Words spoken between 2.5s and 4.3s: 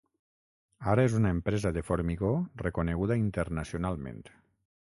reconeguda internacionalment.